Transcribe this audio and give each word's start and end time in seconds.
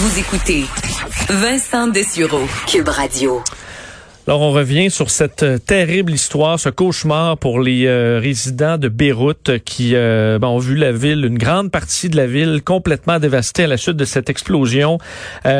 Vous 0.00 0.18
écoutez 0.18 0.64
Vincent 1.28 1.86
Dessureau, 1.88 2.40
Cube 2.66 2.88
Radio. 2.88 3.42
Alors, 4.30 4.42
on 4.42 4.52
revient 4.52 4.92
sur 4.92 5.10
cette 5.10 5.42
euh, 5.42 5.58
terrible 5.58 6.12
histoire, 6.12 6.60
ce 6.60 6.68
cauchemar 6.68 7.36
pour 7.36 7.60
les 7.60 7.86
euh, 7.86 8.20
résidents 8.22 8.78
de 8.78 8.86
Beyrouth 8.86 9.58
qui 9.64 9.96
euh, 9.96 10.38
ont 10.40 10.58
vu 10.58 10.76
la 10.76 10.92
ville, 10.92 11.24
une 11.24 11.36
grande 11.36 11.72
partie 11.72 12.08
de 12.08 12.16
la 12.16 12.28
ville 12.28 12.62
complètement 12.64 13.18
dévastée 13.18 13.64
à 13.64 13.66
la 13.66 13.76
suite 13.76 13.96
de 13.96 14.04
cette 14.04 14.30
explosion. 14.30 14.98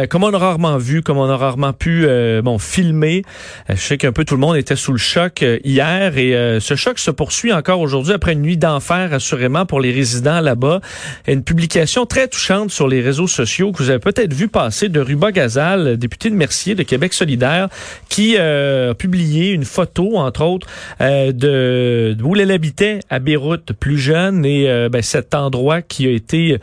comme 0.08 0.22
on 0.22 0.32
a 0.32 0.38
rarement 0.38 0.78
vu, 0.78 1.02
comme 1.02 1.18
on 1.18 1.28
a 1.28 1.36
rarement 1.36 1.72
pu 1.72 2.06
bon 2.44 2.58
filmer. 2.58 3.24
je 3.68 3.74
sais 3.74 3.98
qu'un 3.98 4.12
peu 4.12 4.24
tout 4.24 4.34
le 4.34 4.40
monde 4.40 4.56
était 4.56 4.76
sous 4.76 4.92
le 4.92 4.98
choc 4.98 5.44
hier 5.64 6.16
et 6.16 6.60
ce 6.60 6.76
choc 6.76 6.98
se 6.98 7.10
poursuit 7.10 7.52
encore 7.52 7.80
aujourd'hui 7.80 8.12
après 8.12 8.34
une 8.34 8.42
nuit 8.42 8.56
d'enfer 8.56 9.12
assurément 9.12 9.66
pour 9.66 9.80
les 9.80 9.90
résidents 9.90 10.40
là-bas. 10.40 10.80
Une 11.26 11.42
publication 11.42 12.06
très 12.06 12.28
touchante 12.28 12.70
sur 12.70 12.86
les 12.86 13.00
réseaux 13.00 13.26
sociaux 13.26 13.72
que 13.72 13.78
vous 13.78 13.90
avez 13.90 13.98
peut-être 13.98 14.32
vu 14.32 14.46
passer 14.46 14.88
de 14.88 15.00
Ruba 15.00 15.32
Gazal, 15.32 15.96
député 15.96 16.30
de 16.30 16.36
Mercier 16.36 16.76
de 16.76 16.84
Québec 16.84 17.14
solidaire, 17.14 17.68
qui 18.08 18.36
euh, 18.38 18.59
a 18.90 18.94
publié 18.94 19.52
une 19.52 19.64
photo, 19.64 20.16
entre 20.16 20.42
autres, 20.42 20.66
euh, 21.00 21.32
de 21.32 22.16
où 22.22 22.36
elle 22.36 22.50
habitait 22.50 23.00
à 23.10 23.18
Beyrouth, 23.18 23.72
plus 23.72 23.98
jeune, 23.98 24.44
et 24.44 24.68
euh, 24.68 24.88
ben, 24.88 25.02
cet 25.02 25.34
endroit 25.34 25.82
qui 25.82 26.06
a 26.06 26.10
été 26.10 26.58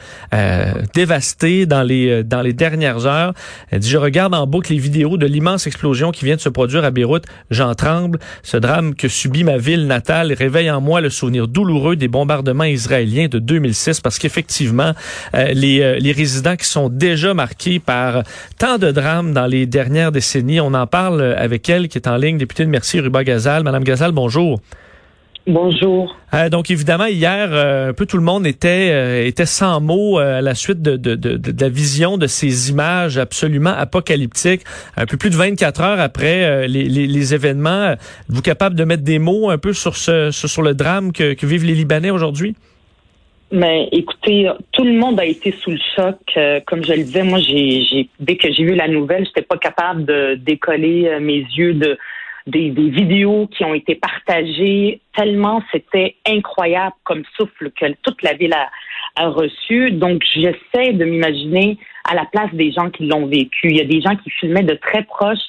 dévasté 0.93 1.65
dans 1.65 1.83
les 1.83 2.23
dans 2.23 2.41
les 2.41 2.53
dernières 2.53 3.05
heures. 3.05 3.33
Elle 3.69 3.79
dit 3.79 3.89
je 3.89 3.97
regarde 3.97 4.33
en 4.33 4.47
boucle 4.47 4.71
les 4.71 4.79
vidéos 4.79 5.17
de 5.17 5.25
l'immense 5.25 5.67
explosion 5.67 6.11
qui 6.11 6.25
vient 6.25 6.35
de 6.35 6.41
se 6.41 6.49
produire 6.49 6.83
à 6.83 6.91
Beyrouth. 6.91 7.25
J'en 7.51 7.73
tremble. 7.75 8.19
Ce 8.43 8.57
drame 8.57 8.95
que 8.95 9.07
subit 9.07 9.43
ma 9.43 9.57
ville 9.57 9.87
natale 9.87 10.33
réveille 10.33 10.69
en 10.71 10.81
moi 10.81 11.01
le 11.01 11.09
souvenir 11.09 11.47
douloureux 11.47 11.95
des 11.95 12.07
bombardements 12.07 12.63
israéliens 12.63 13.27
de 13.27 13.39
2006, 13.39 14.01
parce 14.01 14.19
qu'effectivement, 14.19 14.93
les 15.33 15.99
les 15.99 16.11
résidents 16.11 16.55
qui 16.55 16.65
sont 16.65 16.89
déjà 16.89 17.33
marqués 17.33 17.79
par 17.79 18.23
tant 18.57 18.77
de 18.77 18.91
drames 18.91 19.33
dans 19.33 19.45
les 19.45 19.65
dernières 19.65 20.11
décennies, 20.11 20.59
on 20.59 20.73
en 20.73 20.87
parle 20.87 21.21
avec 21.21 21.69
elle 21.69 21.86
qui 21.87 21.97
est 21.97 22.07
en 22.07 22.17
ligne, 22.17 22.37
députée 22.37 22.65
de 22.65 22.69
Merci, 22.69 22.99
Ruba 22.99 23.23
Gazal. 23.23 23.63
Madame 23.63 23.83
Gazal, 23.83 24.11
bonjour. 24.11 24.59
Bonjour. 25.47 26.13
Euh, 26.33 26.49
donc 26.49 26.69
évidemment 26.69 27.05
hier, 27.05 27.47
euh, 27.53 27.91
un 27.91 27.93
peu 27.93 28.05
tout 28.05 28.17
le 28.17 28.23
monde 28.23 28.45
était 28.45 28.89
euh, 28.91 29.25
était 29.25 29.45
sans 29.45 29.79
mots 29.79 30.17
à 30.17 30.41
la 30.41 30.55
suite 30.55 30.81
de, 30.81 30.97
de, 30.97 31.15
de, 31.15 31.61
la 31.61 31.69
vision 31.69 32.17
de 32.17 32.27
ces 32.27 32.69
images 32.69 33.17
absolument 33.17 33.69
apocalyptiques. 33.69 34.63
Un 34.97 35.05
peu 35.05 35.15
plus 35.15 35.29
de 35.29 35.37
24 35.37 35.81
heures 35.81 35.99
après 36.01 36.67
les, 36.67 36.83
les, 36.83 37.07
les, 37.07 37.33
événements, 37.33 37.95
vous 38.27 38.41
capable 38.41 38.75
de 38.75 38.83
mettre 38.83 39.03
des 39.03 39.19
mots 39.19 39.49
un 39.49 39.57
peu 39.57 39.71
sur 39.71 39.95
ce 39.95 40.31
sur 40.31 40.61
le 40.61 40.73
drame 40.73 41.13
que, 41.13 41.33
que 41.33 41.45
vivent 41.45 41.63
les 41.63 41.75
Libanais 41.75 42.09
aujourd'hui? 42.09 42.57
Mais 43.51 43.87
écoutez, 43.93 44.49
tout 44.73 44.83
le 44.83 44.93
monde 44.93 45.19
a 45.19 45.25
été 45.25 45.51
sous 45.53 45.71
le 45.71 45.79
choc. 45.95 46.17
Euh, 46.35 46.59
comme 46.65 46.83
je 46.83 46.91
le 46.91 47.03
disais, 47.03 47.23
moi, 47.23 47.39
j'ai, 47.39 48.09
dès 48.19 48.35
que 48.35 48.51
j'ai 48.51 48.63
vu 48.63 48.75
la 48.75 48.89
nouvelle, 48.89 49.25
j'étais 49.25 49.41
pas 49.41 49.57
capable 49.57 50.03
de 50.03 50.35
décoller 50.35 51.07
euh, 51.07 51.19
mes 51.21 51.39
yeux 51.55 51.73
de 51.73 51.97
des, 52.45 52.69
vidéos 52.69 53.47
qui 53.47 53.63
ont 53.63 53.73
été 53.73 53.95
partagées. 53.95 54.99
Tellement 55.15 55.61
c'était 55.71 56.15
incroyable 56.27 56.95
comme 57.03 57.23
souffle 57.35 57.71
que 57.71 57.85
toute 58.03 58.21
la 58.21 58.33
ville 58.33 58.53
a, 58.53 58.69
a 59.15 59.29
reçu. 59.29 59.91
Donc, 59.91 60.23
j'essaie 60.33 60.93
de 60.93 61.05
m'imaginer 61.05 61.77
à 62.09 62.15
la 62.15 62.25
place 62.25 62.53
des 62.53 62.71
gens 62.71 62.89
qui 62.89 63.05
l'ont 63.05 63.27
vécu. 63.27 63.69
Il 63.69 63.77
y 63.77 63.81
a 63.81 63.85
des 63.85 64.01
gens 64.01 64.15
qui 64.17 64.29
filmaient 64.29 64.63
de 64.63 64.75
très 64.75 65.03
proches. 65.03 65.39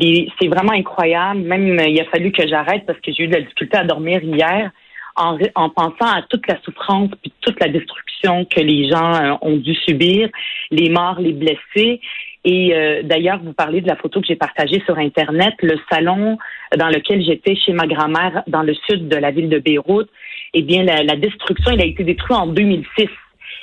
C'est 0.00 0.48
vraiment 0.48 0.72
incroyable. 0.72 1.40
Même, 1.40 1.80
il 1.80 2.00
a 2.00 2.04
fallu 2.06 2.30
que 2.30 2.46
j'arrête 2.46 2.84
parce 2.86 2.98
que 3.00 3.12
j'ai 3.12 3.24
eu 3.24 3.28
de 3.28 3.34
la 3.34 3.40
difficulté 3.40 3.76
à 3.76 3.84
dormir 3.84 4.22
hier 4.22 4.70
en, 5.16 5.38
en 5.54 5.70
pensant 5.70 6.12
à 6.12 6.22
toute 6.28 6.46
la 6.48 6.60
souffrance 6.62 7.10
puis 7.22 7.32
toute 7.40 7.58
la 7.60 7.68
destruction 7.68 8.44
que 8.44 8.60
les 8.60 8.88
gens 8.88 9.14
euh, 9.14 9.34
ont 9.42 9.56
dû 9.56 9.74
subir, 9.74 10.28
les 10.70 10.88
morts, 10.88 11.20
les 11.20 11.32
blessés. 11.32 12.00
Et 12.44 12.74
euh, 12.74 13.02
d'ailleurs, 13.02 13.40
vous 13.42 13.52
parlez 13.52 13.80
de 13.80 13.88
la 13.88 13.96
photo 13.96 14.20
que 14.20 14.26
j'ai 14.26 14.36
partagée 14.36 14.82
sur 14.84 14.98
Internet, 14.98 15.54
le 15.62 15.78
salon 15.90 16.38
dans 16.76 16.88
lequel 16.88 17.22
j'étais 17.24 17.56
chez 17.56 17.72
ma 17.72 17.86
grand-mère 17.86 18.42
dans 18.46 18.62
le 18.62 18.74
sud 18.88 19.08
de 19.08 19.16
la 19.16 19.30
ville 19.30 19.48
de 19.48 19.58
Beyrouth. 19.58 20.08
Eh 20.52 20.62
bien, 20.62 20.82
la, 20.82 21.02
la 21.02 21.16
destruction, 21.16 21.72
il 21.72 21.80
a 21.80 21.86
été 21.86 22.04
détruit 22.04 22.36
en 22.36 22.46
2006. 22.46 23.08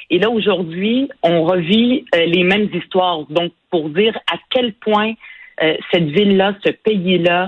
Et 0.09 0.19
là, 0.19 0.29
aujourd'hui, 0.29 1.09
on 1.21 1.43
revit 1.43 2.05
euh, 2.15 2.25
les 2.25 2.43
mêmes 2.43 2.69
histoires. 2.73 3.25
Donc, 3.29 3.51
pour 3.69 3.89
dire 3.89 4.17
à 4.31 4.37
quel 4.49 4.73
point 4.73 5.13
cette 5.91 6.05
ville-là, 6.05 6.55
ce 6.65 6.71
pays-là, 6.71 7.43
euh, 7.43 7.47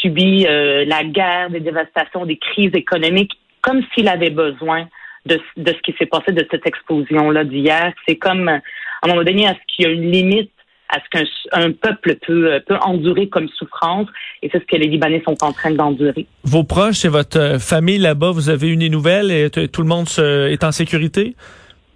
subit 0.00 0.46
euh, 0.48 0.84
la 0.84 1.04
guerre, 1.04 1.50
des 1.50 1.60
dévastations, 1.60 2.26
des 2.26 2.38
crises 2.38 2.74
économiques, 2.74 3.32
comme 3.62 3.82
s'il 3.92 4.08
avait 4.08 4.30
besoin 4.30 4.88
de, 5.26 5.40
de 5.56 5.72
ce 5.72 5.78
qui 5.82 5.94
s'est 5.98 6.06
passé 6.06 6.32
de 6.32 6.46
cette 6.50 6.66
explosion-là 6.66 7.44
d'hier. 7.44 7.92
C'est 8.06 8.16
comme, 8.16 8.48
à 8.48 8.60
un 9.02 9.08
moment 9.08 9.22
donné, 9.22 9.44
est-ce 9.44 9.58
qu'il 9.68 9.84
y 9.84 9.88
a 9.88 9.92
une 9.92 10.10
limite 10.10 10.50
à 10.88 10.98
ce 10.98 11.18
qu'un 11.50 11.70
peuple 11.72 12.16
peut, 12.26 12.60
peut 12.66 12.78
endurer 12.80 13.28
comme 13.28 13.48
souffrance? 13.48 14.08
Et 14.42 14.48
c'est 14.50 14.60
ce 14.60 14.64
que 14.64 14.76
les 14.76 14.88
Libanais 14.88 15.22
sont 15.24 15.36
en 15.44 15.52
train 15.52 15.70
d'endurer. 15.70 16.26
Vos 16.44 16.64
proches 16.64 17.04
et 17.04 17.08
votre 17.08 17.38
euh, 17.38 17.58
famille 17.58 17.98
là-bas, 17.98 18.30
vous 18.32 18.48
avez 18.48 18.68
une 18.68 18.88
nouvelle 18.88 19.30
et 19.30 19.50
tout 19.50 19.82
le 19.82 19.88
monde 19.88 20.08
est 20.18 20.64
en 20.64 20.72
sécurité? 20.72 21.36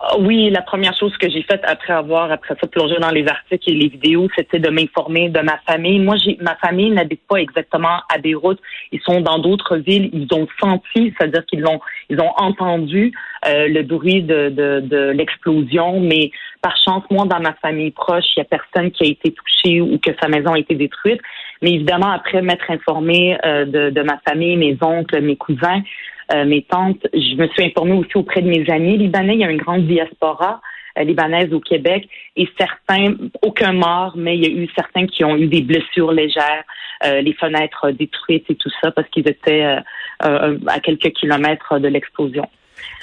Ah 0.06 0.16
oui, 0.19 0.50
la 0.50 0.60
première 0.60 0.94
chose 0.94 1.16
que 1.16 1.31
j'ai 1.31 1.42
faite 1.42 1.62
après 1.65 1.94
avoir, 1.94 2.31
après 2.31 2.54
ça, 2.60 2.66
plongé 2.66 2.97
dans 3.00 3.10
les 3.10 3.26
articles 3.26 3.70
et 3.70 3.75
les 3.75 3.88
vidéos, 3.88 4.28
c'était 4.37 4.59
de 4.59 4.69
m'informer 4.69 5.31
de 5.31 5.41
ma 5.41 5.56
famille. 5.66 5.98
Moi, 5.98 6.16
j'ai, 6.22 6.37
ma 6.42 6.56
famille 6.56 6.91
n'habite 6.91 7.22
pas 7.26 7.37
exactement 7.37 8.03
à 8.12 8.19
Beyrouth. 8.19 8.60
Ils 8.92 9.00
sont 9.00 9.22
dans 9.22 9.38
d'autres 9.38 9.78
villes. 9.78 10.10
Ils 10.12 10.28
ont 10.34 10.47
senti, 10.60 11.15
c'est-à-dire 11.16 11.47
qu'ils 11.47 11.62
l'ont, 11.62 11.81
ils 12.10 12.20
ont 12.20 12.32
entendu 12.37 13.12
euh, 13.47 13.66
le 13.69 13.82
bruit 13.82 14.22
de, 14.22 14.50
de, 14.50 14.81
de 14.81 15.10
l'explosion. 15.12 16.00
Mais 16.00 16.31
par 16.60 16.76
chance, 16.76 17.04
moi, 17.10 17.25
dans 17.25 17.41
ma 17.41 17.54
famille 17.54 17.91
proche, 17.91 18.25
il 18.36 18.41
y 18.41 18.42
a 18.42 18.44
personne 18.44 18.91
qui 18.91 19.04
a 19.04 19.06
été 19.06 19.32
touché 19.32 19.81
ou 19.81 19.98
que 19.98 20.10
sa 20.21 20.28
maison 20.28 20.53
a 20.53 20.59
été 20.59 20.75
détruite. 20.75 21.22
Mais 21.62 21.72
évidemment, 21.72 22.10
après 22.10 22.42
m'être 22.42 22.71
informée 22.71 23.38
euh, 23.47 23.65
de, 23.65 23.88
de 23.88 24.03
ma 24.03 24.19
famille, 24.28 24.56
mes 24.59 24.76
oncles, 24.82 25.19
mes 25.22 25.36
cousins, 25.36 25.81
euh, 26.33 26.45
mes 26.45 26.62
tantes. 26.62 27.07
Je 27.12 27.35
me 27.37 27.47
suis 27.49 27.65
informée 27.65 27.93
aussi 27.93 28.17
auprès 28.17 28.43
de 28.43 28.49
mes 28.49 28.69
amis 28.71 28.97
libanais. 28.97 29.35
Il 29.35 29.41
y 29.41 29.45
a 29.45 29.51
une 29.51 29.59
grande 29.59 29.87
diaspora 29.87 30.61
euh, 30.99 31.03
libanaise 31.03 31.53
au 31.53 31.61
Québec 31.61 32.09
et 32.37 32.49
certains, 32.59 33.15
aucun 33.43 33.73
mort, 33.73 34.15
mais 34.17 34.37
il 34.37 34.45
y 34.45 34.47
a 34.47 34.63
eu 34.63 34.69
certains 34.75 35.07
qui 35.07 35.25
ont 35.25 35.37
eu 35.37 35.47
des 35.47 35.61
blessures 35.61 36.13
légères, 36.13 36.65
euh, 37.05 37.21
les 37.21 37.34
fenêtres 37.34 37.91
détruites 37.91 38.47
et 38.49 38.55
tout 38.55 38.71
ça 38.83 38.91
parce 38.91 39.09
qu'ils 39.09 39.29
étaient 39.29 39.79
à 40.21 40.81
quelques 40.81 41.13
kilomètres 41.13 41.79
de 41.79 41.89
l'explosion. 41.89 42.49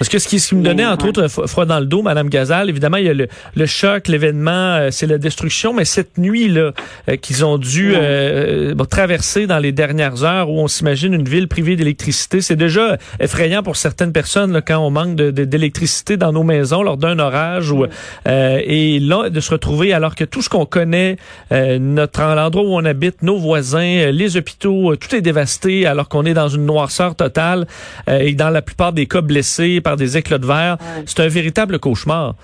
Parce 0.02 0.08
que 0.08 0.18
ce 0.18 0.26
qui, 0.26 0.40
ce 0.40 0.48
qui 0.48 0.56
me 0.56 0.64
donnait, 0.64 0.84
entre 0.84 1.06
autres, 1.06 1.28
froid 1.28 1.64
dans 1.64 1.78
le 1.78 1.86
dos, 1.86 2.02
Madame 2.02 2.28
Gazal, 2.28 2.68
évidemment, 2.68 2.96
il 2.96 3.04
y 3.04 3.08
a 3.08 3.14
le, 3.14 3.28
le 3.54 3.66
choc, 3.66 4.08
l'événement, 4.08 4.50
euh, 4.50 4.88
c'est 4.90 5.06
la 5.06 5.16
destruction, 5.16 5.72
mais 5.72 5.84
cette 5.84 6.18
nuit-là 6.18 6.72
euh, 7.08 7.16
qu'ils 7.16 7.44
ont 7.44 7.56
dû 7.56 7.92
euh, 7.94 8.74
traverser 8.90 9.46
dans 9.46 9.60
les 9.60 9.70
dernières 9.70 10.24
heures 10.24 10.50
où 10.50 10.58
on 10.58 10.66
s'imagine 10.66 11.14
une 11.14 11.28
ville 11.28 11.46
privée 11.46 11.76
d'électricité, 11.76 12.40
c'est 12.40 12.56
déjà 12.56 12.98
effrayant 13.20 13.62
pour 13.62 13.76
certaines 13.76 14.12
personnes 14.12 14.52
là, 14.52 14.60
quand 14.60 14.78
on 14.78 14.90
manque 14.90 15.14
d'électricité 15.14 16.16
de, 16.16 16.22
dans 16.22 16.32
nos 16.32 16.42
maisons 16.42 16.82
lors 16.82 16.96
d'un 16.96 17.20
orage. 17.20 17.70
Ou, 17.70 17.86
et 18.26 18.98
là, 18.98 19.30
de 19.30 19.38
se 19.38 19.52
retrouver 19.52 19.92
alors 19.92 20.16
que 20.16 20.24
tout 20.24 20.42
ce 20.42 20.48
qu'on 20.48 20.66
connaît, 20.66 21.16
notre 21.52 22.22
l'endroit 22.22 22.64
où 22.64 22.74
on 22.74 22.84
habite, 22.84 23.22
nos 23.22 23.38
voisins, 23.38 24.10
les 24.10 24.36
hôpitaux, 24.36 24.96
tout 24.96 25.14
est 25.14 25.20
dévasté 25.20 25.86
alors 25.86 26.08
qu'on 26.08 26.24
est 26.24 26.34
dans 26.34 26.48
une 26.48 26.66
noirceur 26.66 27.14
totale 27.14 27.66
et 28.08 28.34
dans 28.34 28.50
la 28.50 28.62
plupart 28.62 28.92
des 28.92 29.06
cas 29.06 29.20
blessés 29.20 29.71
par 29.80 29.96
des 29.96 30.16
éclats 30.16 30.38
de 30.38 30.46
verre. 30.46 30.76
C'est 31.06 31.20
un 31.20 31.28
véritable 31.28 31.78
cauchemar 31.78 32.34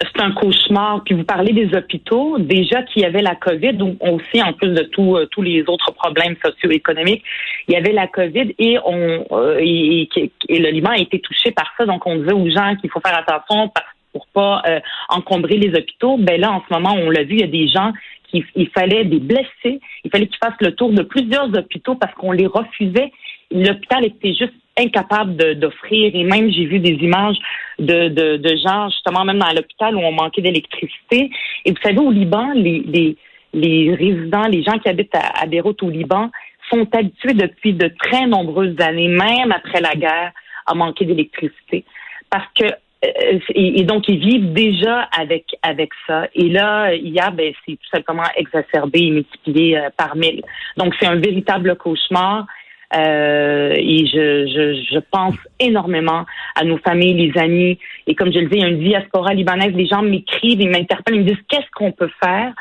c'est 0.00 0.22
un 0.22 0.32
cauchemar. 0.32 1.02
Puis 1.04 1.14
vous 1.14 1.24
parlez 1.24 1.52
des 1.52 1.76
hôpitaux, 1.76 2.38
déjà 2.38 2.82
qu'il 2.82 3.02
y 3.02 3.04
avait 3.04 3.22
la 3.22 3.34
COVID, 3.34 3.74
donc 3.74 3.96
aussi 4.00 4.42
en 4.42 4.52
plus 4.52 4.70
de 4.70 4.82
tout, 4.82 5.16
euh, 5.16 5.26
tous 5.30 5.42
les 5.42 5.62
autres 5.68 5.92
problèmes 5.92 6.36
socio-économiques, 6.44 7.22
il 7.68 7.74
y 7.74 7.76
avait 7.76 7.92
la 7.92 8.06
COVID 8.06 8.54
et 8.58 8.78
on 8.84 9.24
euh, 9.32 9.58
et, 9.60 10.08
le 10.48 10.70
Liban 10.70 10.90
a 10.90 10.98
été 10.98 11.20
touché 11.20 11.50
par 11.52 11.72
ça. 11.78 11.86
Donc 11.86 12.06
on 12.06 12.16
disait 12.16 12.32
aux 12.32 12.48
gens 12.50 12.76
qu'il 12.76 12.90
faut 12.90 13.00
faire 13.00 13.18
attention 13.18 13.72
pour 14.12 14.26
pas 14.28 14.62
euh, 14.66 14.80
encombrer 15.08 15.56
les 15.56 15.76
hôpitaux. 15.76 16.16
Ben 16.18 16.40
là, 16.40 16.52
en 16.52 16.62
ce 16.68 16.72
moment, 16.72 16.94
on 16.94 17.10
l'a 17.10 17.24
vu, 17.24 17.34
il 17.34 17.40
y 17.40 17.44
a 17.44 17.48
des 17.48 17.68
gens 17.68 17.92
qui 18.30 18.44
il 18.54 18.68
fallait 18.70 19.04
des 19.04 19.20
blessés, 19.20 19.80
il 20.04 20.10
fallait 20.10 20.26
qu'ils 20.26 20.38
fassent 20.42 20.60
le 20.60 20.74
tour 20.74 20.92
de 20.92 21.02
plusieurs 21.02 21.56
hôpitaux 21.56 21.94
parce 21.94 22.14
qu'on 22.14 22.32
les 22.32 22.46
refusait. 22.46 23.12
L'hôpital 23.50 24.04
était 24.04 24.34
juste 24.34 24.54
incapable 24.76 25.58
d'offrir. 25.58 26.14
Et 26.14 26.24
même, 26.24 26.50
j'ai 26.50 26.66
vu 26.66 26.78
des 26.80 26.92
images 26.92 27.36
de, 27.78 28.08
de, 28.08 28.36
de, 28.36 28.56
gens, 28.56 28.88
justement, 28.90 29.24
même 29.24 29.38
dans 29.38 29.52
l'hôpital 29.52 29.96
où 29.96 30.00
on 30.00 30.12
manquait 30.12 30.42
d'électricité. 30.42 31.30
Et 31.64 31.70
vous 31.70 31.80
savez, 31.82 31.98
au 31.98 32.10
Liban, 32.10 32.52
les, 32.54 32.82
les, 32.86 33.16
les 33.52 33.94
résidents, 33.94 34.46
les 34.48 34.62
gens 34.62 34.78
qui 34.78 34.88
habitent 34.88 35.14
à, 35.14 35.42
à 35.42 35.46
Beyrouth 35.46 35.82
au 35.82 35.90
Liban 35.90 36.30
sont 36.70 36.88
habitués 36.94 37.34
depuis 37.34 37.72
de 37.72 37.90
très 38.00 38.26
nombreuses 38.26 38.80
années, 38.80 39.08
même 39.08 39.52
après 39.52 39.80
la 39.80 39.94
guerre, 39.94 40.32
à 40.66 40.74
manquer 40.74 41.04
d'électricité. 41.04 41.84
Parce 42.30 42.46
que 42.58 42.64
euh, 43.04 43.38
et, 43.54 43.82
donc 43.84 44.08
ils 44.08 44.18
vivent 44.18 44.52
déjà 44.52 45.02
avec 45.16 45.44
avec 45.62 45.90
ça. 46.06 46.28
Et 46.34 46.48
là, 46.48 46.94
hier, 46.94 47.32
ben, 47.32 47.52
c'est 47.64 47.72
tout 47.72 47.88
simplement 47.92 48.24
exacerbé 48.36 49.00
et 49.00 49.10
multiplié 49.10 49.78
euh, 49.78 49.90
par 49.96 50.16
mille. 50.16 50.42
Donc 50.76 50.94
c'est 50.98 51.06
un 51.06 51.16
véritable 51.16 51.76
cauchemar. 51.76 52.46
Euh, 52.94 53.74
et 53.76 54.06
je, 54.06 54.46
je, 54.46 54.94
je, 54.94 54.98
pense 55.10 55.34
énormément 55.58 56.24
à 56.54 56.64
nos 56.64 56.78
familles, 56.78 57.14
les 57.14 57.40
amis. 57.40 57.78
Et 58.06 58.14
comme 58.14 58.32
je 58.32 58.38
le 58.38 58.48
dis, 58.48 58.56
il 58.58 58.62
y 58.62 58.64
a 58.64 58.68
une 58.68 58.80
diaspora 58.80 59.34
libanaise. 59.34 59.72
Les 59.74 59.86
gens 59.86 60.02
m'écrivent, 60.02 60.60
ils 60.60 60.70
m'interpellent, 60.70 61.16
ils 61.16 61.22
me 61.22 61.28
disent 61.28 61.44
qu'est-ce 61.48 61.70
qu'on 61.74 61.92
peut 61.92 62.10
faire? 62.22 62.52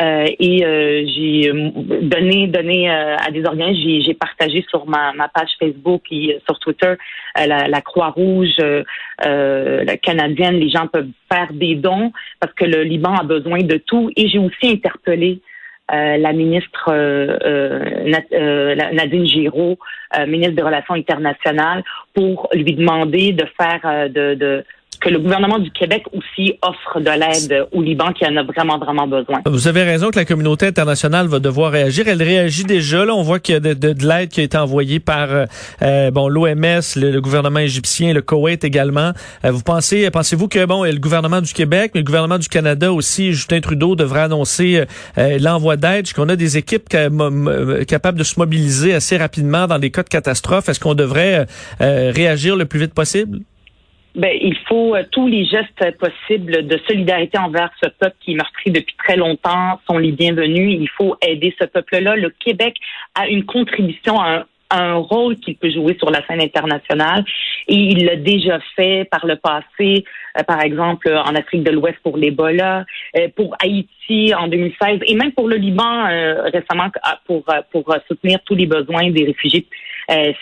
Euh, 0.00 0.26
et 0.40 0.64
euh, 0.64 1.06
j'ai 1.06 1.52
donné 1.52 2.48
donné 2.48 2.90
euh, 2.90 3.16
à 3.16 3.30
des 3.30 3.44
organismes, 3.44 4.02
j'ai 4.04 4.14
partagé 4.14 4.64
sur 4.68 4.88
ma, 4.88 5.12
ma, 5.12 5.28
page 5.28 5.50
Facebook 5.60 6.02
et 6.10 6.40
sur 6.48 6.58
Twitter 6.58 6.94
la, 7.36 7.68
la 7.68 7.80
Croix-Rouge 7.80 8.56
la 9.20 9.96
canadienne, 9.98 10.56
les 10.56 10.68
gens 10.68 10.88
peuvent 10.88 11.10
faire 11.32 11.52
des 11.52 11.76
dons 11.76 12.12
parce 12.40 12.52
que 12.54 12.64
le 12.64 12.82
Liban 12.82 13.14
a 13.14 13.22
besoin 13.22 13.60
de 13.60 13.76
tout. 13.76 14.10
Et 14.16 14.28
j'ai 14.28 14.38
aussi 14.38 14.66
interpellé 14.68 15.40
euh, 15.92 16.16
la 16.16 16.32
ministre 16.32 16.88
euh, 16.88 17.36
euh, 17.44 18.74
Nadine 18.74 19.26
Giraud, 19.26 19.78
ministre 20.26 20.54
des 20.54 20.62
Relations 20.62 20.94
internationales, 20.94 21.82
pour 22.14 22.48
lui 22.54 22.72
demander 22.74 23.32
de 23.32 23.44
faire 23.60 24.08
de, 24.08 24.34
de 24.34 24.64
que 24.98 25.08
le 25.08 25.18
gouvernement 25.18 25.58
du 25.58 25.70
Québec 25.70 26.04
aussi 26.12 26.58
offre 26.62 27.00
de 27.00 27.10
l'aide 27.10 27.66
au 27.72 27.82
Liban 27.82 28.12
qui 28.12 28.26
en 28.26 28.36
a 28.36 28.42
vraiment, 28.42 28.78
vraiment 28.78 29.06
besoin. 29.06 29.40
Vous 29.46 29.68
avez 29.68 29.82
raison 29.82 30.10
que 30.10 30.16
la 30.16 30.24
communauté 30.24 30.66
internationale 30.66 31.26
va 31.26 31.38
devoir 31.38 31.72
réagir. 31.72 32.08
Elle 32.08 32.22
réagit 32.22 32.64
déjà. 32.64 33.04
Là, 33.04 33.14
on 33.14 33.22
voit 33.22 33.40
qu'il 33.40 33.54
y 33.54 33.56
a 33.56 33.60
de, 33.60 33.74
de, 33.74 34.06
l'aide 34.06 34.28
qui 34.28 34.40
a 34.40 34.42
été 34.44 34.56
envoyée 34.56 35.00
par 35.00 35.30
euh, 35.30 35.46
euh 35.82 36.10
bon 36.10 36.28
l'OMS, 36.28 36.80
le, 36.96 37.20
gouvernement 37.20 37.60
égyptien, 37.60 38.12
le 38.12 38.22
Koweït 38.22 38.64
également. 38.64 39.12
Euh, 39.44 39.50
vous 39.50 39.62
pensez, 39.62 40.10
pensez-vous 40.10 40.48
que 40.48 40.64
bon, 40.64 40.84
le 40.84 40.98
gouvernement 40.98 41.40
du 41.40 41.52
Québec, 41.52 41.92
mais 41.94 42.00
le 42.00 42.04
gouvernement 42.04 42.38
du 42.38 42.48
Canada 42.48 42.92
aussi, 42.92 43.32
Justin 43.32 43.60
Trudeau 43.60 43.96
devrait 43.96 44.22
annoncer 44.22 44.84
euh, 45.18 45.38
l'envoi 45.40 45.76
d'aide, 45.76 46.12
qu'on 46.12 46.28
a 46.28 46.36
des 46.36 46.56
équipes 46.56 46.88
capables 46.88 48.18
de 48.18 48.24
se 48.24 48.38
mobiliser 48.38 48.94
assez 48.94 49.16
rapidement 49.16 49.66
dans 49.66 49.78
des 49.78 49.90
cas 49.90 50.02
de 50.02 50.08
catastrophe? 50.08 50.68
Est-ce 50.68 50.80
qu'on 50.80 50.94
devrait 50.94 51.46
réagir 51.80 52.56
le 52.56 52.66
plus 52.66 52.80
vite 52.80 52.94
possible? 52.94 53.40
Ben, 54.14 54.30
il 54.40 54.56
faut 54.68 54.94
euh, 54.94 55.02
tous 55.10 55.26
les 55.26 55.44
gestes 55.44 55.98
possibles 55.98 56.66
de 56.68 56.78
solidarité 56.86 57.36
envers 57.36 57.70
ce 57.82 57.88
peuple 57.88 58.14
qui 58.20 58.32
est 58.32 58.36
meurtri 58.36 58.70
depuis 58.70 58.94
très 58.96 59.16
longtemps 59.16 59.80
sont 59.88 59.98
les 59.98 60.12
bienvenus. 60.12 60.78
Il 60.80 60.88
faut 60.88 61.16
aider 61.26 61.52
ce 61.60 61.66
peuple-là. 61.66 62.14
Le 62.14 62.30
Québec 62.30 62.76
a 63.16 63.26
une 63.26 63.44
contribution 63.44 64.20
à 64.20 64.46
un, 64.70 64.94
rôle 64.94 65.36
qu'il 65.36 65.56
peut 65.56 65.70
jouer 65.70 65.96
sur 65.98 66.10
la 66.10 66.24
scène 66.26 66.40
internationale 66.40 67.24
et 67.68 67.74
il 67.74 68.06
l'a 68.06 68.16
déjà 68.16 68.58
fait 68.76 69.04
par 69.10 69.26
le 69.26 69.36
passé, 69.36 70.04
euh, 70.38 70.42
par 70.44 70.60
exemple 70.62 71.12
en 71.12 71.34
Afrique 71.34 71.64
de 71.64 71.72
l'Ouest 71.72 71.98
pour 72.02 72.16
l'Ebola, 72.16 72.84
euh, 73.16 73.28
pour 73.36 73.56
Haïti 73.60 74.32
en 74.34 74.46
2016 74.48 75.00
et 75.06 75.14
même 75.14 75.32
pour 75.32 75.48
le 75.48 75.56
Liban 75.56 76.04
récemment 76.52 76.90
pour 77.26 77.44
pour 77.70 77.94
soutenir 78.08 78.38
tous 78.44 78.54
les 78.54 78.66
besoins 78.66 79.10
des 79.10 79.24
réfugiés 79.24 79.66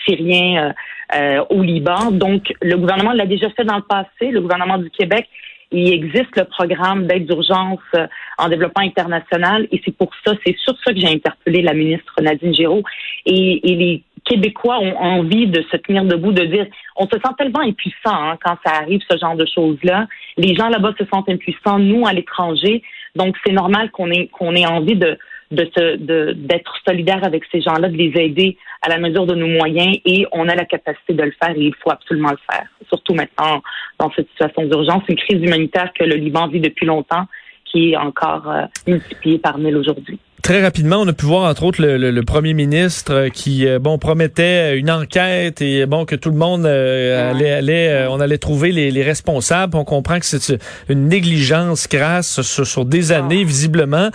syriens 0.05 0.73
euh, 1.15 1.43
au 1.49 1.61
Liban. 1.61 2.11
Donc, 2.11 2.53
le 2.61 2.75
gouvernement 2.75 3.11
l'a 3.11 3.25
déjà 3.25 3.49
fait 3.51 3.63
dans 3.63 3.75
le 3.75 3.83
passé. 3.83 4.31
Le 4.31 4.41
gouvernement 4.41 4.79
du 4.79 4.89
Québec, 4.89 5.27
il 5.71 5.93
existe 5.93 6.35
le 6.37 6.45
programme 6.45 7.05
d'aide 7.05 7.27
d'urgence 7.27 7.79
euh, 7.95 8.07
en 8.37 8.49
développement 8.49 8.83
international 8.83 9.67
et 9.71 9.81
c'est 9.83 9.95
pour 9.95 10.09
ça, 10.25 10.33
c'est 10.45 10.55
sur 10.57 10.73
ça 10.83 10.93
que 10.93 10.99
j'ai 10.99 11.09
interpellé 11.09 11.61
la 11.61 11.73
ministre 11.73 12.13
Nadine 12.21 12.53
Giraud. 12.53 12.83
Et, 13.25 13.59
les 13.63 14.03
Québécois 14.25 14.79
ont 14.79 14.95
envie 14.95 15.47
de 15.47 15.61
se 15.69 15.77
tenir 15.77 16.05
debout, 16.05 16.31
de 16.31 16.45
dire, 16.45 16.65
on 16.95 17.05
se 17.05 17.11
sent 17.11 17.33
tellement 17.37 17.59
impuissant 17.59 17.95
hein, 18.05 18.37
quand 18.43 18.55
ça 18.65 18.73
arrive, 18.81 19.01
ce 19.07 19.17
genre 19.17 19.35
de 19.35 19.45
choses-là. 19.45 20.07
Les 20.37 20.55
gens 20.55 20.69
là-bas 20.69 20.93
se 20.97 21.05
sentent 21.13 21.29
impuissants, 21.29 21.77
nous 21.77 22.07
à 22.07 22.13
l'étranger. 22.13 22.81
Donc, 23.15 23.35
c'est 23.45 23.51
normal 23.51 23.91
qu'on 23.91 24.09
ait, 24.09 24.27
qu'on 24.27 24.55
ait 24.55 24.65
envie 24.65 24.95
de, 24.95 25.17
de 25.51 26.33
d'être 26.33 26.73
solidaire 26.87 27.23
avec 27.23 27.43
ces 27.51 27.61
gens-là, 27.61 27.89
de 27.89 27.97
les 27.97 28.13
aider 28.15 28.57
à 28.83 28.89
la 28.89 28.99
mesure 28.99 29.25
de 29.25 29.33
nos 29.33 29.47
moyens 29.47 29.97
et 30.05 30.27
on 30.33 30.47
a 30.49 30.55
la 30.55 30.65
capacité 30.65 31.13
de 31.13 31.23
le 31.23 31.31
faire 31.31 31.55
et 31.55 31.61
il 31.61 31.73
faut 31.81 31.89
absolument 31.89 32.31
le 32.31 32.37
faire. 32.51 32.67
Surtout 32.87 33.13
maintenant 33.13 33.63
dans 33.97 34.11
cette 34.11 34.29
situation 34.29 34.65
d'urgence, 34.65 35.03
une 35.07 35.15
crise 35.15 35.41
humanitaire 35.41 35.91
que 35.97 36.03
le 36.03 36.15
Liban 36.15 36.47
vit 36.47 36.59
depuis 36.59 36.85
longtemps 36.85 37.25
qui 37.63 37.91
est 37.91 37.97
encore 37.97 38.49
euh, 38.49 38.65
multipliée 38.85 39.39
par 39.39 39.57
mille 39.57 39.77
aujourd'hui. 39.77 40.19
Très 40.43 40.61
rapidement, 40.61 40.97
on 40.97 41.07
a 41.07 41.13
pu 41.13 41.25
voir 41.25 41.49
entre 41.49 41.63
autres 41.63 41.81
le, 41.81 42.21
premier 42.23 42.53
ministre 42.53 43.13
euh, 43.13 43.29
qui 43.29 43.65
euh, 43.65 43.79
bon 43.79 43.97
promettait 43.97 44.77
une 44.77 44.91
enquête 44.91 45.61
et 45.61 45.85
bon 45.85 46.03
que 46.03 46.17
tout 46.17 46.31
le 46.31 46.35
monde 46.35 46.65
euh, 46.65 47.31
allait, 47.31 48.07
on 48.09 48.19
allait 48.19 48.37
trouver 48.37 48.73
les, 48.73 49.03
responsables. 49.03 49.77
On 49.77 49.85
comprend 49.85 50.19
que 50.19 50.25
c'est 50.25 50.59
une 50.89 51.07
négligence 51.07 51.87
crasse 51.87 52.41
sur, 52.41 52.83
des 52.83 53.13
ah. 53.13 53.19
années 53.19 53.45
visiblement, 53.45 54.09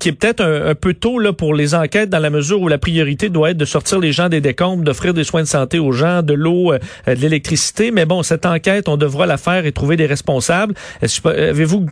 qui, 0.00 0.10
est 0.10 0.12
peut-être 0.12 0.44
un, 0.44 0.74
peu 0.74 0.92
tôt 0.92 1.18
là 1.18 1.32
pour 1.32 1.54
les 1.54 1.74
enquêtes 1.74 2.10
dans 2.10 2.18
la 2.18 2.28
mesure 2.28 2.60
où 2.60 2.68
la 2.68 2.76
priorité 2.78 3.30
doit 3.30 3.52
être 3.52 3.56
de 3.56 3.64
sortir 3.64 4.00
les 4.00 4.12
gens 4.12 4.28
des 4.28 4.42
décombres, 4.42 4.84
d'offrir 4.84 5.14
des 5.14 5.24
soins 5.24 5.42
de 5.42 5.48
santé 5.48 5.78
aux 5.78 5.92
gens, 5.92 6.22
de 6.22 6.34
l'eau, 6.34 6.74
de 6.74 7.12
l'électricité. 7.12 7.90
Mais 7.90 8.04
bon, 8.04 8.22
cette 8.22 8.44
enquête, 8.44 8.86
on 8.86 8.98
devra 8.98 9.24
la 9.24 9.38
faire 9.38 9.64
et 9.64 9.72
trouver 9.72 9.96
des 9.96 10.06
responsables. 10.06 10.74
Avez-vous 11.24 11.86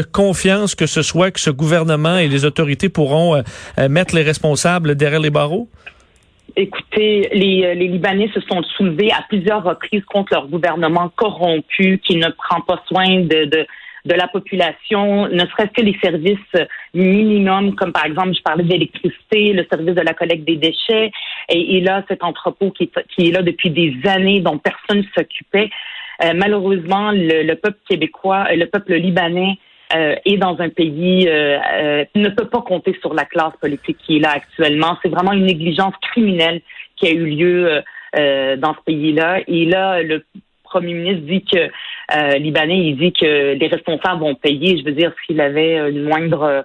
confiance 0.00 0.74
que 0.74 0.86
ce 0.86 1.02
soit 1.02 1.30
que 1.30 1.40
ce 1.40 1.50
gouvernement 1.50 2.16
et 2.16 2.28
les 2.28 2.44
autorités 2.44 2.88
pourront 2.88 3.36
euh, 3.36 3.42
euh, 3.78 3.88
mettre 3.88 4.14
les 4.14 4.22
responsables 4.22 4.94
derrière 4.94 5.20
les 5.20 5.30
barreaux? 5.30 5.68
Écoutez, 6.56 7.30
les, 7.32 7.64
euh, 7.64 7.74
les, 7.74 7.88
Libanais 7.88 8.30
se 8.34 8.40
sont 8.40 8.62
soulevés 8.76 9.10
à 9.12 9.24
plusieurs 9.28 9.62
reprises 9.62 10.04
contre 10.04 10.34
leur 10.34 10.48
gouvernement 10.48 11.10
corrompu 11.14 12.00
qui 12.06 12.16
ne 12.16 12.28
prend 12.28 12.60
pas 12.60 12.82
soin 12.88 13.20
de, 13.20 13.44
de, 13.46 13.66
de 14.04 14.14
la 14.14 14.28
population, 14.28 15.28
ne 15.28 15.46
serait-ce 15.46 15.72
que 15.72 15.82
les 15.82 15.96
services 16.02 16.38
minimums, 16.92 17.74
comme 17.74 17.92
par 17.92 18.04
exemple, 18.04 18.34
je 18.36 18.42
parlais 18.42 18.64
d'électricité, 18.64 19.52
le 19.52 19.66
service 19.70 19.94
de 19.94 20.00
la 20.02 20.12
collecte 20.12 20.44
des 20.44 20.56
déchets, 20.56 21.10
et, 21.48 21.80
là, 21.80 22.04
cet 22.08 22.22
entrepôt 22.22 22.70
qui 22.70 22.90
est, 23.18 23.30
là 23.30 23.42
depuis 23.42 23.70
des 23.70 23.94
années, 24.04 24.40
dont 24.40 24.58
personne 24.58 24.98
ne 24.98 25.08
s'occupait. 25.16 25.70
malheureusement, 26.34 27.12
le, 27.12 27.54
peuple 27.54 27.78
québécois, 27.88 28.46
le 28.54 28.66
peuple 28.66 28.94
libanais 28.94 29.58
euh, 29.94 30.14
et 30.24 30.36
dans 30.36 30.58
un 30.60 30.68
pays 30.68 31.28
euh, 31.28 31.58
euh, 31.74 32.04
ne 32.14 32.28
peut 32.28 32.48
pas 32.48 32.62
compter 32.62 32.96
sur 33.00 33.14
la 33.14 33.24
classe 33.24 33.54
politique 33.60 33.98
qui 33.98 34.16
est 34.16 34.20
là 34.20 34.30
actuellement. 34.30 34.96
C'est 35.02 35.08
vraiment 35.08 35.32
une 35.32 35.44
négligence 35.44 35.94
criminelle 36.00 36.62
qui 36.96 37.08
a 37.08 37.10
eu 37.10 37.26
lieu 37.26 37.82
euh, 38.16 38.56
dans 38.56 38.74
ce 38.74 38.80
pays-là. 38.84 39.40
Et 39.46 39.66
là, 39.66 40.02
le 40.02 40.24
premier 40.64 40.94
ministre 40.94 41.26
dit 41.26 41.44
que 41.44 42.38
libanais, 42.38 42.78
il 42.78 42.96
dit 42.96 43.12
que 43.12 43.54
les 43.54 43.66
responsables 43.68 44.20
vont 44.20 44.34
payer. 44.34 44.78
Je 44.78 44.84
veux 44.84 44.92
dire, 44.92 45.12
s'il 45.26 45.40
avait 45.40 45.90
une 45.90 46.04
moindre 46.04 46.64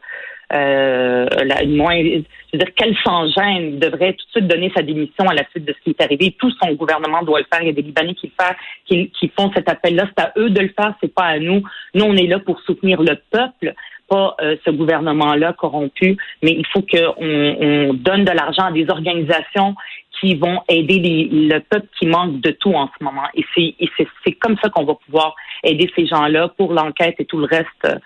euh, 0.53 1.27
la, 1.43 1.65
moins, 1.65 1.97
je 1.97 2.23
veux 2.53 2.59
dire, 2.59 2.73
quel 2.75 2.95
sans-gêne 3.03 3.79
devrait 3.79 4.13
tout 4.13 4.25
de 4.25 4.31
suite 4.31 4.47
donner 4.47 4.71
sa 4.75 4.81
démission 4.81 5.25
à 5.27 5.33
la 5.33 5.43
suite 5.49 5.65
de 5.65 5.73
ce 5.73 5.83
qui 5.83 5.89
est 5.89 6.01
arrivé. 6.01 6.35
Tout 6.39 6.51
son 6.61 6.73
gouvernement 6.73 7.21
doit 7.23 7.39
le 7.39 7.45
faire. 7.51 7.61
Il 7.61 7.67
y 7.67 7.71
a 7.71 7.73
des 7.73 7.81
Libanais 7.81 8.13
qui 8.13 8.27
le 8.27 8.43
font, 8.43 8.53
qui, 8.85 9.09
qui 9.11 9.31
font 9.37 9.51
cet 9.53 9.69
appel-là. 9.69 10.07
C'est 10.17 10.23
à 10.23 10.33
eux 10.37 10.49
de 10.49 10.61
le 10.61 10.69
faire, 10.69 10.93
c'est 11.01 11.13
pas 11.13 11.25
à 11.25 11.39
nous. 11.39 11.63
Nous, 11.93 12.05
on 12.05 12.15
est 12.15 12.27
là 12.27 12.39
pour 12.39 12.61
soutenir 12.61 13.01
le 13.01 13.17
peuple 13.29 13.73
pas 14.09 14.37
euh, 14.41 14.55
ce 14.63 14.71
gouvernement-là 14.71 15.51
corrompu, 15.51 16.15
mais 16.41 16.51
il 16.51 16.65
faut 16.67 16.81
qu'on 16.81 17.13
on 17.19 17.93
donne 17.93 18.23
de 18.23 18.31
l'argent 18.31 18.67
à 18.67 18.71
des 18.71 18.89
organisations 18.89 19.75
qui 20.19 20.35
vont 20.35 20.61
aider 20.69 20.99
les, 20.99 21.29
le 21.29 21.59
peuple 21.59 21.87
qui 21.99 22.07
manque 22.07 22.41
de 22.41 22.51
tout 22.51 22.73
en 22.73 22.87
ce 22.97 23.03
moment. 23.03 23.27
Et 23.35 23.45
c'est 23.53 24.31
comme 24.33 24.57
ça 24.63 24.69
qu'on 24.69 24.85
va 24.85 24.95
pouvoir 24.95 25.35
aider 25.63 25.91
ces 25.95 26.07
gens-là 26.07 26.49
pour 26.57 26.73
l'enquête 26.73 27.15
et 27.19 27.25
tout 27.25 27.37
le 27.37 27.45
reste. 27.45 27.99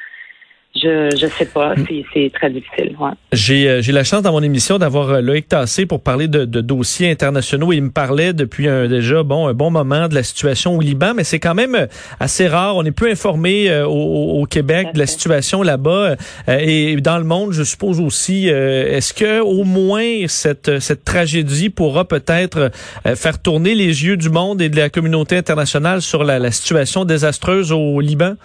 Euh, 0.85 1.09
je 1.11 1.21
je 1.21 1.27
sais 1.27 1.45
pas, 1.45 1.73
c'est 2.13 2.31
très 2.33 2.49
difficile. 2.49 2.95
Ouais. 2.99 3.11
J'ai 3.33 3.69
euh, 3.69 3.81
j'ai 3.81 3.91
la 3.91 4.03
chance 4.03 4.21
dans 4.21 4.31
mon 4.31 4.41
émission 4.41 4.77
d'avoir 4.79 5.09
euh, 5.09 5.21
Loïc 5.21 5.47
Tassé 5.47 5.85
pour 5.85 6.01
parler 6.01 6.27
de, 6.27 6.45
de, 6.45 6.61
dossiers 6.61 7.11
internationaux. 7.11 7.71
Il 7.73 7.83
me 7.83 7.91
parlait 7.91 8.33
depuis 8.33 8.67
un, 8.67 8.87
déjà 8.87 9.23
bon 9.23 9.47
un 9.47 9.53
bon 9.53 9.69
moment 9.69 10.07
de 10.07 10.15
la 10.15 10.23
situation 10.23 10.75
au 10.75 10.81
Liban, 10.81 11.13
mais 11.15 11.23
c'est 11.23 11.39
quand 11.39 11.53
même 11.53 11.75
euh, 11.75 11.87
assez 12.19 12.47
rare. 12.47 12.75
On 12.75 12.83
est 12.85 12.91
peu 12.91 13.09
informé 13.09 13.73
au, 13.83 14.41
au, 14.41 14.45
Québec 14.45 14.89
de 14.93 14.99
la 14.99 15.05
situation 15.05 15.61
là-bas 15.61 16.15
et 16.47 16.95
dans 16.97 17.17
le 17.17 17.23
monde, 17.23 17.53
je 17.53 17.63
suppose 17.63 17.99
aussi. 17.99 18.47
Est-ce 18.47 19.13
que 19.13 19.39
au 19.39 19.63
moins 19.63 20.27
cette 20.27 20.79
cette 20.79 21.05
tragédie 21.05 21.69
pourra 21.69 22.05
peut-être 22.05 22.71
faire 23.15 23.41
tourner 23.41 23.75
les 23.75 24.03
yeux 24.03 24.17
du 24.17 24.29
monde 24.29 24.61
et 24.61 24.69
de 24.69 24.75
la 24.75 24.89
communauté 24.89 25.37
internationale 25.37 26.01
sur 26.01 26.23
la, 26.23 26.39
la 26.39 26.51
situation 26.51 27.05
désastreuse 27.05 27.71
au 27.71 27.99
Liban? 28.01 28.35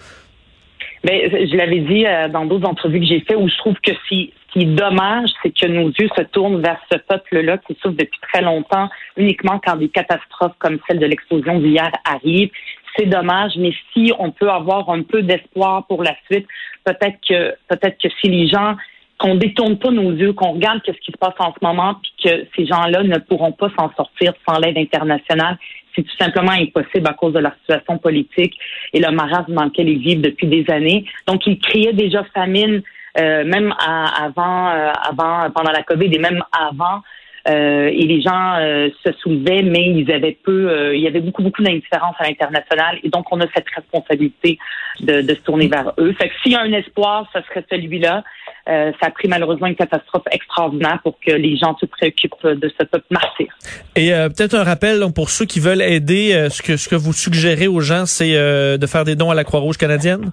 Ben, 1.07 1.31
je 1.31 1.57
l'avais 1.57 1.79
dit 1.79 2.05
euh, 2.05 2.27
dans 2.27 2.47
d'autres 2.47 2.69
entrevues 2.69 2.99
que 2.99 3.07
j'ai 3.07 3.21
fait 3.21 3.37
où 3.37 3.49
je 3.49 3.57
trouve 3.59 3.77
que 3.81 3.93
si, 4.09 4.33
qui 4.53 4.63
est 4.63 4.75
dommage, 4.75 5.29
c'est 5.41 5.57
que 5.57 5.67
nos 5.69 5.89
yeux 5.91 6.09
se 6.17 6.23
tournent 6.23 6.61
vers 6.61 6.81
ce 6.91 6.99
peuple-là 6.99 7.59
qui 7.59 7.75
souffre 7.75 7.95
depuis 7.97 8.19
très 8.33 8.43
longtemps, 8.43 8.89
uniquement 9.17 9.61
quand 9.65 9.77
des 9.77 9.89
catastrophes 9.89 10.57
comme 10.59 10.81
celle 10.89 10.99
de 10.99 11.07
l'explosion 11.07 11.61
d'hier 11.61 11.93
arrivent. 12.05 12.51
C'est 12.97 13.07
dommage, 13.07 13.53
mais 13.57 13.73
si 13.93 14.13
on 14.19 14.33
peut 14.33 14.51
avoir 14.51 14.91
un 14.91 15.03
peu 15.03 15.23
d'espoir 15.23 15.87
pour 15.87 16.03
la 16.03 16.17
suite, 16.29 16.49
peut-être 16.83 17.19
que 17.29 17.55
peut-être 17.69 17.99
que 18.03 18.09
si 18.21 18.29
les 18.29 18.49
gens 18.49 18.75
qu'on 19.21 19.37
détourne 19.37 19.79
pas 19.79 19.93
nos 19.93 20.11
yeux, 20.11 20.33
qu'on 20.33 20.55
regarde 20.55 20.81
ce 20.85 20.91
qui 20.91 21.13
se 21.13 21.19
passe 21.19 21.35
en 21.39 21.53
ce 21.53 21.65
moment, 21.65 22.01
puis 22.03 22.13
que 22.25 22.47
ces 22.57 22.67
gens-là 22.67 23.05
ne 23.05 23.19
pourront 23.19 23.53
pas 23.53 23.71
s'en 23.79 23.93
sortir 23.95 24.33
sans 24.49 24.59
l'aide 24.59 24.77
internationale 24.77 25.57
c'est 25.97 26.03
tout 26.03 26.17
simplement 26.19 26.53
impossible 26.53 27.09
à 27.09 27.15
cause 27.15 27.33
de 27.33 27.39
leur 27.41 27.55
situation 27.61 27.99
politique 27.99 28.55
et 28.93 29.01
le 29.01 29.11
marasme 29.11 29.55
dans 29.55 29.65
lequel 29.65 29.89
ils 29.89 29.99
vivent 29.99 30.21
depuis 30.21 30.47
des 30.47 30.65
années. 30.71 31.07
Donc, 31.27 31.47
ils 31.47 31.59
criaient 31.59 31.95
déjà 31.95 32.23
famine, 32.35 32.83
euh, 33.19 33.45
même 33.45 33.75
avant, 33.81 34.69
euh, 34.69 34.93
avant, 35.03 35.51
pendant 35.51 35.73
la 35.73 35.83
COVID 35.83 36.15
et 36.15 36.19
même 36.19 36.43
avant. 36.53 37.03
et 37.49 38.07
les 38.13 38.21
gens 38.23 38.57
se 39.05 39.13
soulevaient, 39.23 39.63
mais 39.63 39.85
ils 40.01 40.11
avaient 40.11 40.37
peu, 40.49 40.61
il 40.97 41.01
y 41.01 41.07
avait 41.07 41.21
beaucoup, 41.21 41.45
beaucoup 41.45 41.63
d'indifférence 41.63 42.17
à 42.19 42.25
l'international. 42.25 42.99
Et 43.05 43.09
donc, 43.09 43.25
on 43.31 43.41
a 43.41 43.47
cette 43.55 43.71
responsabilité 43.71 44.59
de, 45.01 45.23
de 45.23 45.35
se 45.35 45.43
tourner 45.43 45.69
vers 45.69 45.93
eux. 45.99 46.13
Fait 46.19 46.29
que 46.29 46.35
s'il 46.43 46.53
y 46.53 46.57
a 46.57 46.63
un 46.63 46.73
espoir, 46.73 47.31
ce 47.33 47.41
serait 47.43 47.65
celui-là. 47.71 48.25
Euh, 48.69 48.91
ça 49.01 49.07
a 49.07 49.11
pris 49.11 49.29
malheureusement 49.29 49.69
une 49.69 49.77
catastrophe 49.77 50.25
extraordinaire 50.31 50.99
pour 51.03 51.19
que 51.25 51.31
les 51.31 51.57
gens 51.57 51.77
se 51.79 51.87
préoccupent 51.87 52.47
de 52.47 52.69
ce 52.69 52.85
peuple 52.85 53.07
martyr. 53.11 53.47
Et 53.95 54.13
euh, 54.13 54.29
peut-être 54.29 54.55
un 54.55 54.65
rappel 54.65 55.05
pour 55.15 55.31
ceux 55.31 55.45
qui 55.45 55.61
veulent 55.61 55.83
aider, 55.83 56.33
euh, 56.35 56.49
ce 56.51 56.63
que 56.63 56.77
ce 56.77 56.89
que 56.89 56.97
vous 56.97 57.13
suggérez 57.13 57.69
aux 57.69 57.81
gens, 57.81 58.07
c'est 58.07 58.33
de 58.33 58.87
faire 58.87 59.05
des 59.05 59.15
dons 59.15 59.31
à 59.31 59.35
la 59.35 59.45
Croix-Rouge 59.45 59.77
canadienne? 59.77 60.31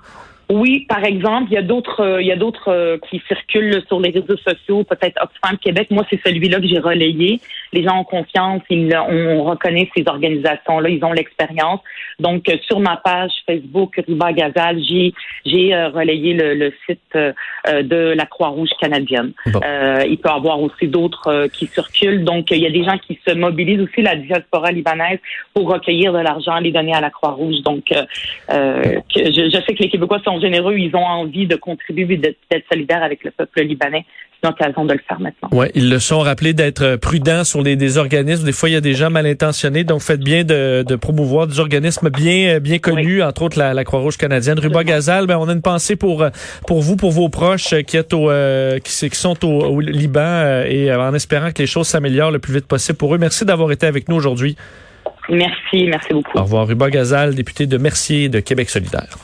Oui, 0.53 0.85
par 0.87 1.03
exemple, 1.03 1.47
il 1.49 1.55
y 1.55 1.57
a 1.57 1.63
d'autres, 1.63 2.01
euh, 2.01 2.21
il 2.21 2.27
y 2.27 2.31
a 2.31 2.35
d'autres 2.35 2.69
euh, 2.69 2.97
qui 3.09 3.19
circulent 3.27 3.81
sur 3.87 3.99
les 3.99 4.11
réseaux 4.11 4.37
sociaux, 4.37 4.83
peut-être 4.83 5.19
Oxfam 5.19 5.57
Québec. 5.57 5.87
Moi, 5.89 6.05
c'est 6.11 6.21
celui-là 6.23 6.59
que 6.59 6.67
j'ai 6.67 6.77
relayé. 6.77 7.39
Les 7.71 7.81
gens 7.81 8.01
ont 8.01 8.03
confiance, 8.03 8.61
ils, 8.69 8.95
on, 8.95 9.43
reconnaît 9.45 9.89
ces 9.97 10.03
organisations-là, 10.05 10.89
ils 10.89 11.03
ont 11.03 11.11
l'expérience. 11.11 11.79
Donc, 12.19 12.47
euh, 12.49 12.57
sur 12.67 12.79
ma 12.79 12.97
page 12.97 13.31
Facebook 13.47 13.99
Riba 14.07 14.31
Gazal, 14.33 14.79
j'ai, 14.83 15.15
j'ai 15.43 15.75
relayé 15.85 16.35
le, 16.35 16.71
site 16.85 16.99
de 17.15 18.13
la 18.15 18.25
Croix-Rouge 18.25 18.69
canadienne. 18.79 19.31
il 19.47 20.17
peut 20.17 20.29
y 20.29 20.31
avoir 20.31 20.61
aussi 20.61 20.87
d'autres 20.87 21.47
qui 21.47 21.65
circulent. 21.65 22.23
Donc, 22.23 22.51
il 22.51 22.59
y 22.59 22.67
a 22.67 22.69
des 22.69 22.83
gens 22.83 22.97
qui 22.99 23.19
se 23.27 23.33
mobilisent 23.33 23.81
aussi 23.81 24.01
la 24.01 24.15
diaspora 24.15 24.71
libanaise 24.71 25.19
pour 25.53 25.67
recueillir 25.67 26.13
de 26.13 26.19
l'argent, 26.19 26.59
les 26.59 26.71
donner 26.71 26.93
à 26.93 27.01
la 27.01 27.09
Croix-Rouge. 27.09 27.61
Donc, 27.63 27.85
je, 27.89 29.01
je 29.15 29.63
sais 29.65 29.73
que 29.73 29.83
les 29.83 29.89
Québécois 29.89 30.19
sont 30.23 30.42
généreux, 30.43 30.77
ils 30.77 30.95
ont 30.95 31.05
envie 31.05 31.47
de 31.47 31.55
contribuer 31.55 32.17
d'être 32.17 32.37
solidaires 32.71 33.03
avec 33.03 33.23
le 33.23 33.31
peuple 33.31 33.61
libanais. 33.63 34.05
C'est 34.41 34.49
l'occasion 34.49 34.83
de 34.83 34.93
le 34.93 34.99
faire 35.07 35.19
maintenant. 35.21 35.49
Oui, 35.53 35.67
ils 35.73 35.89
le 35.89 35.99
sont 35.99 36.19
rappelés 36.19 36.53
d'être 36.53 36.97
prudents 36.97 37.45
sur 37.45 37.63
les, 37.63 37.77
des 37.77 37.97
organismes. 37.97 38.45
Des 38.45 38.51
fois, 38.51 38.67
il 38.67 38.73
y 38.73 38.75
a 38.75 38.81
des 38.81 38.93
gens 38.93 39.09
mal 39.09 39.25
intentionnés, 39.25 39.85
donc 39.85 40.01
faites 40.01 40.19
bien 40.19 40.43
de, 40.43 40.95
promouvoir 40.97 41.47
des 41.47 41.59
organismes 41.59 42.09
bien 42.09 42.59
bien 42.59 42.79
connus, 42.79 43.23
entre 43.23 43.43
autres 43.43 43.57
la, 43.57 43.83
Croix-Rouge 43.83 44.17
canadienne. 44.17 44.59
Ruba 44.59 44.83
Gazal, 44.83 45.27
ben, 45.27 45.37
on 45.37 45.47
a 45.47 45.53
une 45.53 45.61
pensée 45.61 45.95
pour 45.95 46.25
pour 46.67 46.81
vous, 46.81 46.95
pour 46.97 47.11
vos 47.11 47.29
proches 47.29 47.73
qui, 47.87 47.97
au, 47.97 48.29
euh, 48.29 48.79
qui, 48.79 49.09
sont 49.15 49.45
au, 49.45 49.79
Liban 49.79 50.21
euh, 50.21 50.65
et 50.67 50.91
euh, 50.91 51.01
en 51.01 51.13
espérant 51.13 51.51
que 51.51 51.59
les 51.59 51.67
choses 51.67 51.87
s'améliorent 51.87 52.31
le 52.31 52.39
plus 52.39 52.53
vite 52.53 52.67
possible 52.67 52.97
pour 52.97 53.13
eux. 53.13 53.17
Merci 53.17 53.45
d'avoir 53.45 53.71
été 53.71 53.85
avec 53.85 54.09
nous 54.09 54.15
aujourd'hui. 54.15 54.55
Merci, 55.29 55.87
merci 55.87 56.11
beaucoup. 56.11 56.37
Au 56.37 56.43
revoir, 56.43 56.67
Ruba 56.67 56.89
Gazal, 56.89 57.35
député 57.35 57.65
de 57.65 57.77
Mercier 57.77 58.29
de 58.29 58.39
Québec 58.39 58.69
solidaire. 58.69 59.17